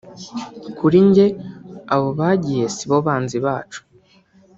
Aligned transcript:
kurijye 0.77 1.25
abo 1.95 2.09
bagiye 2.19 2.65
sibo 2.75 2.97
banzi 3.07 3.37
bacu 3.45 3.81